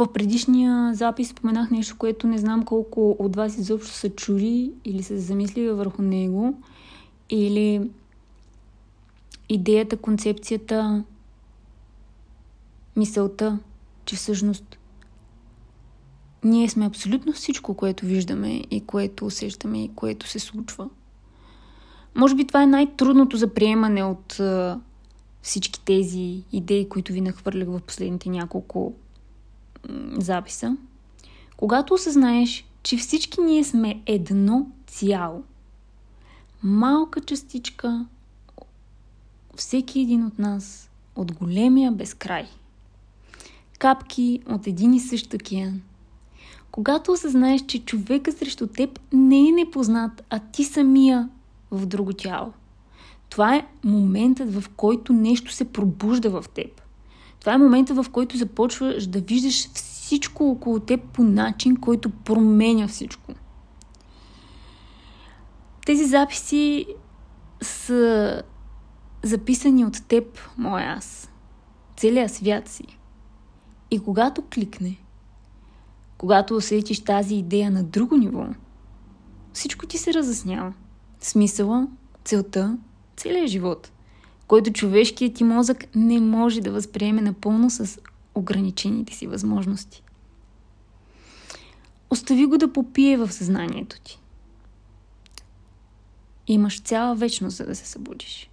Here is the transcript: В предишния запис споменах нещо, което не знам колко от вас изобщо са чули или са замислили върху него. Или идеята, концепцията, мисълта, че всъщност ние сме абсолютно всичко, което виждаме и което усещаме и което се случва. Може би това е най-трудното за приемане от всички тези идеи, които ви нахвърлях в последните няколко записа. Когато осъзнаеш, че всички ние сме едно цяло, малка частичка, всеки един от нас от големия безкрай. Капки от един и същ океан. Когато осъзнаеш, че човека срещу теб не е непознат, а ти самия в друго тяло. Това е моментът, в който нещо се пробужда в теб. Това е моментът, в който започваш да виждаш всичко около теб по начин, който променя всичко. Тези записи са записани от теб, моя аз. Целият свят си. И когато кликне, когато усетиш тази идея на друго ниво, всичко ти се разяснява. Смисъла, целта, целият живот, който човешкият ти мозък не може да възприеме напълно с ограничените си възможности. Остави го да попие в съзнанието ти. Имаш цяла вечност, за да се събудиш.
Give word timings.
В 0.00 0.12
предишния 0.12 0.94
запис 0.94 1.28
споменах 1.28 1.70
нещо, 1.70 1.96
което 1.98 2.26
не 2.26 2.38
знам 2.38 2.64
колко 2.64 3.16
от 3.18 3.36
вас 3.36 3.58
изобщо 3.58 3.92
са 3.92 4.10
чули 4.10 4.72
или 4.84 5.02
са 5.02 5.18
замислили 5.18 5.70
върху 5.70 6.02
него. 6.02 6.62
Или 7.30 7.90
идеята, 9.48 9.96
концепцията, 9.96 11.04
мисълта, 12.96 13.58
че 14.04 14.16
всъщност 14.16 14.78
ние 16.44 16.68
сме 16.68 16.86
абсолютно 16.86 17.32
всичко, 17.32 17.74
което 17.74 18.06
виждаме 18.06 18.64
и 18.70 18.80
което 18.86 19.26
усещаме 19.26 19.84
и 19.84 19.90
което 19.94 20.28
се 20.28 20.38
случва. 20.38 20.88
Може 22.14 22.34
би 22.34 22.46
това 22.46 22.62
е 22.62 22.66
най-трудното 22.66 23.36
за 23.36 23.54
приемане 23.54 24.04
от 24.04 24.40
всички 25.42 25.84
тези 25.84 26.42
идеи, 26.52 26.88
които 26.88 27.12
ви 27.12 27.20
нахвърлях 27.20 27.68
в 27.68 27.80
последните 27.80 28.28
няколко 28.28 28.94
записа. 30.18 30.76
Когато 31.56 31.94
осъзнаеш, 31.94 32.64
че 32.82 32.96
всички 32.96 33.40
ние 33.40 33.64
сме 33.64 34.02
едно 34.06 34.66
цяло, 34.86 35.42
малка 36.62 37.20
частичка, 37.20 38.06
всеки 39.56 40.00
един 40.00 40.24
от 40.24 40.38
нас 40.38 40.90
от 41.16 41.32
големия 41.32 41.92
безкрай. 41.92 42.46
Капки 43.78 44.40
от 44.48 44.66
един 44.66 44.94
и 44.94 45.00
същ 45.00 45.34
океан. 45.34 45.82
Когато 46.70 47.12
осъзнаеш, 47.12 47.66
че 47.66 47.84
човека 47.84 48.32
срещу 48.32 48.66
теб 48.66 49.00
не 49.12 49.48
е 49.48 49.52
непознат, 49.52 50.22
а 50.30 50.38
ти 50.38 50.64
самия 50.64 51.28
в 51.70 51.86
друго 51.86 52.12
тяло. 52.12 52.52
Това 53.28 53.56
е 53.56 53.66
моментът, 53.84 54.54
в 54.54 54.68
който 54.76 55.12
нещо 55.12 55.52
се 55.52 55.72
пробужда 55.72 56.30
в 56.30 56.44
теб. 56.54 56.82
Това 57.40 57.54
е 57.54 57.58
моментът, 57.58 57.96
в 57.96 58.10
който 58.10 58.36
започваш 58.36 59.06
да 59.06 59.20
виждаш 59.20 59.72
всичко 59.74 60.50
около 60.50 60.80
теб 60.80 61.00
по 61.12 61.22
начин, 61.22 61.76
който 61.76 62.10
променя 62.10 62.88
всичко. 62.88 63.32
Тези 65.86 66.04
записи 66.04 66.86
са 67.62 68.42
записани 69.22 69.84
от 69.84 70.08
теб, 70.08 70.38
моя 70.58 70.86
аз. 70.86 71.30
Целият 71.96 72.34
свят 72.34 72.68
си. 72.68 72.84
И 73.90 73.98
когато 73.98 74.42
кликне, 74.54 74.96
когато 76.18 76.56
усетиш 76.56 77.00
тази 77.00 77.34
идея 77.34 77.70
на 77.70 77.84
друго 77.84 78.16
ниво, 78.16 78.46
всичко 79.52 79.86
ти 79.86 79.98
се 79.98 80.14
разяснява. 80.14 80.72
Смисъла, 81.20 81.88
целта, 82.24 82.78
целият 83.16 83.48
живот, 83.48 83.92
който 84.50 84.72
човешкият 84.72 85.34
ти 85.34 85.44
мозък 85.44 85.84
не 85.94 86.20
може 86.20 86.60
да 86.60 86.72
възприеме 86.72 87.22
напълно 87.22 87.70
с 87.70 87.98
ограничените 88.34 89.14
си 89.14 89.26
възможности. 89.26 90.02
Остави 92.10 92.46
го 92.46 92.58
да 92.58 92.72
попие 92.72 93.16
в 93.16 93.32
съзнанието 93.32 94.00
ти. 94.00 94.20
Имаш 96.46 96.82
цяла 96.82 97.14
вечност, 97.14 97.56
за 97.56 97.66
да 97.66 97.74
се 97.74 97.86
събудиш. 97.86 98.49